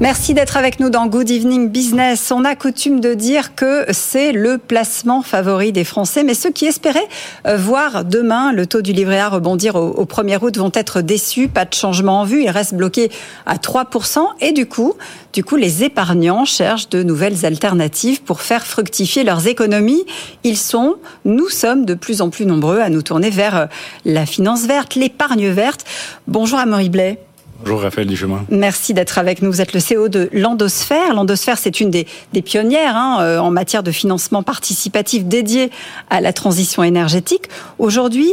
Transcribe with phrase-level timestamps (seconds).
[0.00, 2.30] Merci d'être avec nous dans Good Evening Business.
[2.30, 6.66] On a coutume de dire que c'est le placement favori des Français, mais ceux qui
[6.66, 7.08] espéraient
[7.48, 11.48] euh, voir demain le taux du livret A rebondir au, 1er août vont être déçus.
[11.48, 13.10] Pas de changement en vue, il reste bloqué
[13.44, 14.20] à 3%.
[14.40, 14.94] Et du coup,
[15.32, 20.04] du coup, les épargnants cherchent de nouvelles alternatives pour faire fructifier leurs économies.
[20.44, 23.66] Ils sont, nous sommes de plus en plus nombreux à nous tourner vers euh,
[24.04, 25.84] la finance verte, l'épargne verte.
[26.28, 27.18] Bonjour Amaury Blais.
[27.60, 28.44] Bonjour Raphaël Duchemin.
[28.50, 29.50] Merci d'être avec nous.
[29.50, 31.12] Vous êtes le CEO de Landosphère.
[31.12, 32.06] Landosphère, c'est une des,
[32.42, 35.70] pionnières hein, euh, en matière de financement participatif dédié
[36.08, 37.48] à la transition énergétique.
[37.80, 38.32] Aujourd'hui,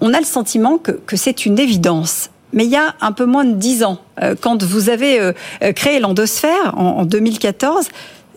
[0.00, 2.30] on a le sentiment que, c'est une évidence.
[2.54, 5.32] Mais il y a un peu moins de dix ans, euh, quand vous avez euh,
[5.74, 7.88] créé Landosphère en, 2014,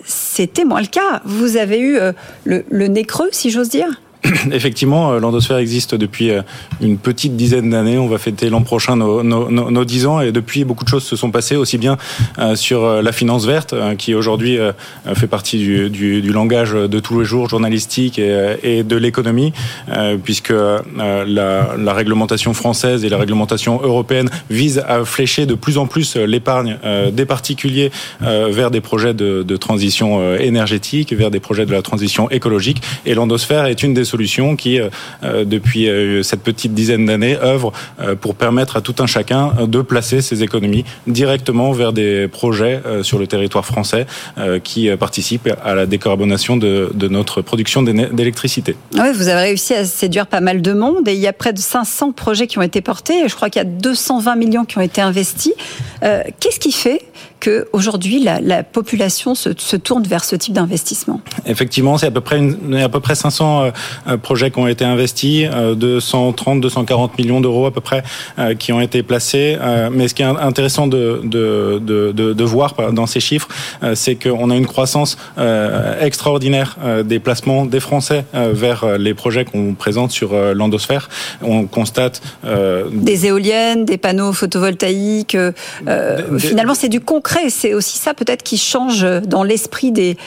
[0.04, 1.22] c'était moins le cas.
[1.24, 2.00] Vous avez eu
[2.46, 4.02] le nez creux, si j'ose dire?
[4.52, 6.42] effectivement, euh, l'endosphère existe depuis euh,
[6.82, 7.98] une petite dizaine d'années.
[7.98, 11.16] On va fêter l'an prochain nos, nos, 10 ans et depuis, beaucoup de choses se
[11.16, 11.98] sont passées, aussi bien
[12.40, 14.58] euh, sur la finance verte, qui aujourd'hui
[15.16, 15.58] fait partie
[15.90, 19.54] du, langage de tous les jours journalistique et, de l'économie,
[20.24, 25.88] puisque la, la, réglementation française et la réglementation européenne visent à flécher de plus en
[25.88, 26.78] plus l'épargne
[27.12, 27.92] des particuliers
[28.22, 32.82] vers des projets de, de transition énergétique, vers des projets de la transition écologique.
[33.06, 34.17] Et l'endosphère est une des solutions
[34.58, 34.90] qui, euh,
[35.24, 37.72] euh, depuis euh, cette petite dizaine d'années, œuvre
[38.22, 43.20] pour permettre à tout un chacun de placer ses économies directement vers des projets sur
[43.20, 44.06] le territoire français
[44.64, 48.76] qui participent à la décarbonation de, notre production d'électricité.
[48.94, 51.54] Oui, vous avez réussi à séduire pas mal de monde et il y a près
[51.54, 53.28] de 500 projets qui ont été portés.
[53.28, 55.54] Je crois qu'il y a 220 millions qui ont été investis.
[56.02, 57.02] Qu'est-ce qui fait
[57.40, 62.12] que aujourd'hui la, la, population se, se, tourne vers ce type d'investissement Effectivement, c'est à
[62.12, 63.72] peu près une, à peu près 500
[64.08, 68.04] euh, projets qui ont été investis, 230, euh, 240 millions d'euros à peu près
[68.40, 69.58] euh, qui ont été placés.
[69.92, 73.48] Mais ce qui est intéressant de, de, de, de voir dans ces chiffres,
[73.94, 75.18] c'est qu'on a une croissance
[76.00, 81.10] extraordinaire des placements des Français vers les projets qu'on présente sur l'endosphère.
[81.42, 82.22] On constate
[82.92, 85.38] des éoliennes, des panneaux photovoltaïques.
[86.38, 87.27] finalement, c'est du concret.
[87.50, 90.18] C'est aussi ça peut-être qui change dans l'esprit des,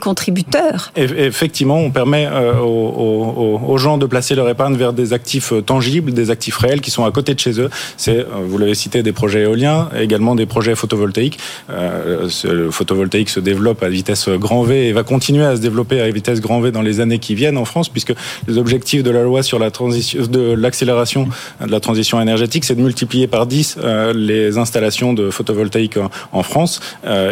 [0.00, 0.92] contributeurs.
[0.96, 2.28] Effectivement, on permet
[2.62, 6.80] aux, aux, gens de placer leur épargne vers des actifs euh, tangibles, des actifs réels
[6.80, 7.70] qui sont à côté de chez eux.
[7.96, 11.38] C'est, euh, vous l'avez cité, des projets éoliens, également des projets photovoltaïques.
[11.70, 16.00] Euh, le photovoltaïque se développe à vitesse grand V et va continuer à se développer
[16.00, 18.14] à vitesse grand V dans les années qui viennent en France, puisque
[18.46, 21.28] les objectifs de la loi sur l'accélération
[21.60, 23.78] de la transition énergétique, c'est de multiplier par 10
[24.14, 25.98] les installations de photovoltaïque
[26.32, 26.80] en, France.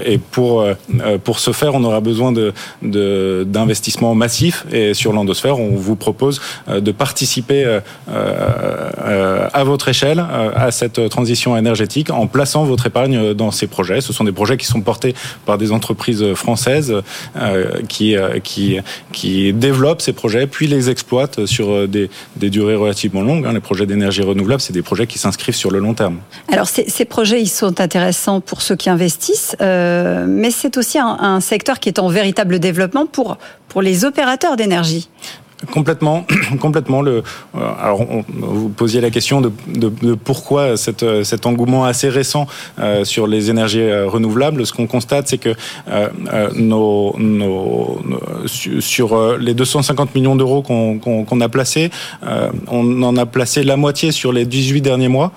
[0.05, 0.65] et pour
[1.25, 2.53] pour ce faire, on aura besoin de
[2.83, 4.65] d'investissements massifs.
[4.73, 10.71] Et sur l'endosphère, on vous propose euh, de participer euh, euh, à votre échelle à
[10.71, 14.01] cette transition énergétique en plaçant votre épargne dans ces projets.
[14.01, 15.15] Ce sont des projets qui sont portés
[15.45, 16.95] par des entreprises françaises
[17.89, 18.79] qui, qui,
[19.13, 23.47] qui développent ces projets, puis les exploitent sur des, des durées relativement longues.
[23.47, 23.53] Hein.
[23.53, 26.19] Les projets d'énergie renouvelable, c'est des projets qui s'inscrivent sur le long terme.
[26.53, 31.41] Alors ces, ces, projets, ils sont intéressants pour ceux qui investissent, mais c'est aussi un,
[31.41, 33.37] secteur qui est en véritable développement pour
[33.83, 35.09] les opérateurs d'énergie.
[35.73, 36.27] Complètement,
[36.61, 37.01] complètement.
[37.01, 37.23] Le,
[37.57, 39.51] euh, alors, vous posiez la question de,
[40.15, 42.47] pourquoi cette, cet engouement assez récent
[42.79, 44.67] euh, sur les énergies euh, renouvelables.
[44.67, 45.55] Ce qu'on constate, c'est que
[45.89, 46.09] euh,
[48.77, 51.91] sur les 250 millions d'euros qu'on qu'on a placés,
[52.69, 55.33] on en a placé la moitié sur les 18 derniers mois,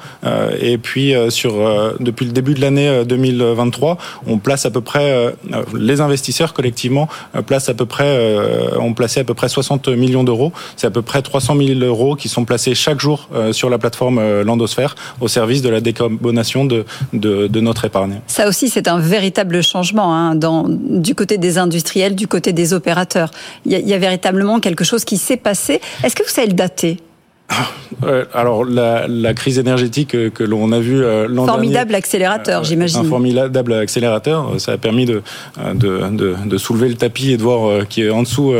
[0.59, 1.53] et puis sur
[1.99, 3.97] depuis le début de l'année 2023,
[4.27, 5.33] on place à peu près
[5.77, 7.07] les investisseurs collectivement
[7.45, 8.37] placent à peu près,
[8.79, 10.51] ont placé à peu près 60 millions millions d'euros.
[10.75, 13.77] C'est à peu près 300 000 euros qui sont placés chaque jour euh, sur la
[13.77, 18.21] plateforme euh, Landosphère au service de la décarbonation de, de, notre épargne.
[18.27, 22.73] Ça aussi, c'est un véritable changement hein, dans, du côté des industriels, du côté des
[22.73, 23.31] opérateurs.
[23.65, 25.81] Il y il y a véritablement quelque chose qui s'est passé.
[26.03, 26.97] Est-ce que vous savez le dater?
[28.33, 32.99] Alors la, la, crise énergétique que l'on a vue euh, l'an Formidable accélérateur, j'imagine.
[32.99, 34.59] Un formidable accélérateur.
[34.59, 35.21] Ça a permis de,
[35.73, 38.53] de, de, de soulever le tapis et de voir qu'en dessous,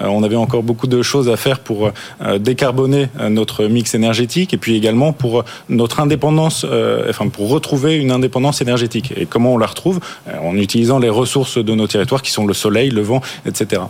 [0.00, 1.90] on avait encore beaucoup de choses à faire pour
[2.38, 6.64] décarboner notre mix énergétique et puis également pour notre indépendance,
[7.08, 9.12] enfin pour retrouver une indépendance énergétique.
[9.16, 10.00] Et comment on la retrouve?
[10.42, 13.82] En utilisant les ressources de nos territoires qui sont le soleil, le vent, etc.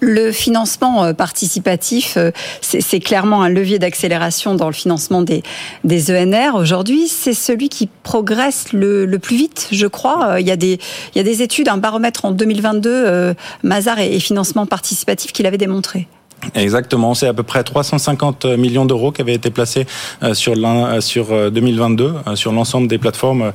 [0.00, 2.30] Le financement euh, participatif, euh,
[2.62, 5.42] c'est clairement un levier d'accélération dans le financement des,
[5.84, 6.54] des ENR.
[6.54, 10.32] Aujourd'hui, c'est celui qui progresse le, le, plus vite, je crois.
[10.32, 10.78] Euh, il y, a des,
[11.14, 15.42] il y a des études, un baromètre en 2022, Mazar et, et financement participatif qui
[15.42, 16.08] l'avait démontré.
[16.54, 19.86] Exactement, c'est à peu près 350 millions d'euros qui avaient été placés
[20.22, 23.52] euh, sur euh, sur 2022 euh, sur l'ensemble des plateformes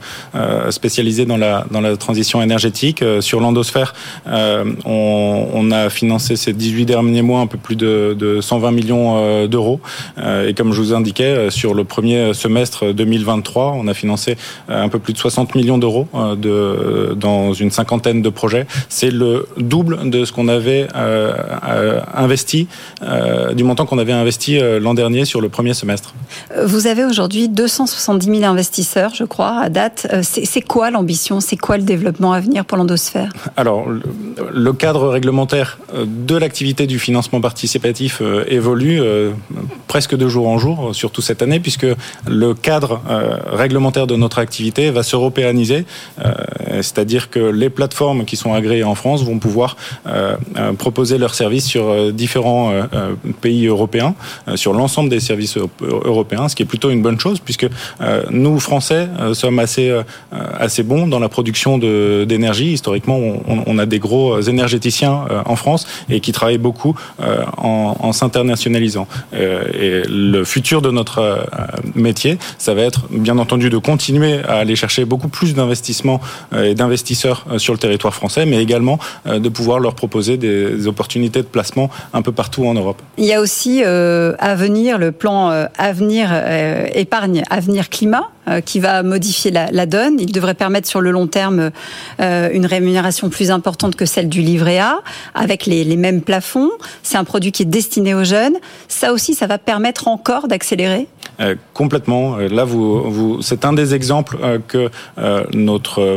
[0.69, 3.03] spécialisées dans la dans la transition énergétique.
[3.21, 3.93] Sur l'endosphère,
[4.25, 9.47] on, on, a financé ces 18 derniers mois un peu plus de, de 120 millions
[9.47, 9.79] d'euros.
[10.47, 14.37] Et comme je vous indiquais, sur le premier semestre 2023, on a financé
[14.69, 18.67] un peu plus de 60 millions d'euros de dans une cinquantaine de projets.
[18.89, 20.87] C'est le double de ce qu'on avait
[22.13, 22.67] investi
[23.01, 26.13] euh, du montant qu'on avait investi euh, l'an dernier sur le premier semestre.
[26.55, 30.07] Euh, vous avez aujourd'hui 270 000 investisseurs, je crois, à date.
[30.23, 31.39] C'est quoi l'ambition?
[31.39, 33.31] C'est quoi le développement à venir pour l'endosphère?
[33.57, 33.87] Alors,
[34.53, 39.01] le cadre réglementaire de l'activité du financement participatif évolue
[39.95, 41.87] presque de jour en jour, surtout cette année, puisque
[42.27, 43.01] le cadre
[43.51, 45.85] réglementaire de notre activité va s'européaniser,
[46.81, 49.77] c'est-à-dire que les plateformes qui sont agréées en France vont pouvoir
[50.77, 54.15] proposer leurs services sur différents euh, euh, pays européens,
[54.47, 57.67] euh, sur l'ensemble des services européens, ce qui est plutôt une bonne chose, puisque
[58.29, 59.93] nous, Français, sommes assez,
[60.31, 62.73] assez bons dans la production d'énergie.
[62.73, 66.95] Historiquement, on, a des gros énergéticiens en France et qui travaillent beaucoup
[67.57, 69.07] en, s'internationalisant.
[70.07, 71.45] Le futur de notre
[71.95, 76.21] métier, ça va être bien entendu de continuer à aller chercher beaucoup plus d'investissements
[76.55, 81.47] et d'investisseurs sur le territoire français, mais également de pouvoir leur proposer des opportunités de
[81.47, 83.01] placement un peu partout en Europe.
[83.17, 88.34] Il y a aussi euh, Avenir, le plan euh, Avenir euh, épargne, Avenir climat, euh,
[88.65, 90.19] qui va modifier la, donne.
[90.19, 91.71] Il devrait permettre sur le long terme
[92.19, 95.01] une rémunération plus importante que celle du livret A,
[95.33, 96.71] avec les, mêmes plafonds.
[97.03, 98.55] C'est un produit qui est destiné aux jeunes.
[98.87, 101.07] Ça aussi, ça va permettre encore d'accélérer
[101.41, 102.37] euh, complètement.
[102.37, 102.65] Là,
[103.41, 106.13] c'est un des exemples euh, que euh, notre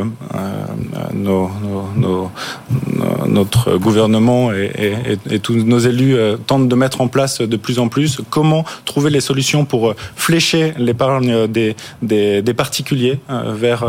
[3.78, 6.16] gouvernement et, tous nos élus
[6.46, 8.20] tentent de mettre en place de plus en plus.
[8.30, 13.84] Comment trouver les solutions pour flécher l'épargne des, des, des, particuliers vers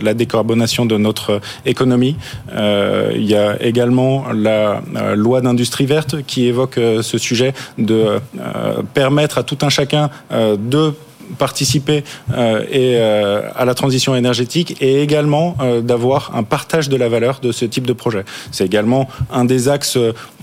[0.00, 2.16] la décarbonation de notre économie.
[2.54, 4.82] Il y a également la
[5.14, 8.20] loi d'industrie verte qui évoque ce sujet de
[8.94, 10.94] permettre à tout un chacun de
[11.38, 16.96] participer euh, et, euh, à la transition énergétique et également euh, d'avoir un partage de
[16.96, 18.24] la valeur de ce type de projet.
[18.50, 19.98] C'est également un des axes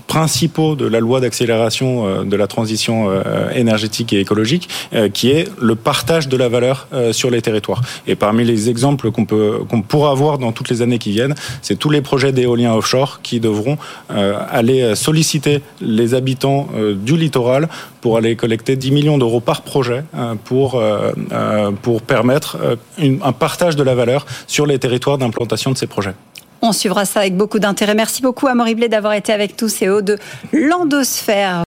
[0.06, 5.30] principaux de la loi d'accélération euh, de la transition euh, énergétique et écologique, euh, qui
[5.30, 7.80] est le partage de la valeur sur les territoires.
[8.06, 11.34] Et parmi les exemples qu'on peut qu'on pourra avoir dans toutes les années qui viennent,
[11.62, 13.78] c'est tous les projets d'éolien offshore qui devront
[14.08, 17.68] aller solliciter les habitants du littoral
[18.00, 20.04] pour aller collecter 10 millions d'euros par projet
[20.44, 20.82] pour
[21.82, 22.58] pour permettre
[22.98, 26.14] un partage de la valeur sur les territoires d'implantation de ces projets.
[26.64, 27.94] On suivra ça avec beaucoup d'intérêt.
[27.96, 30.16] Merci beaucoup à Blé d'avoir été avec tous et haut de
[30.52, 31.60] l'endosphère.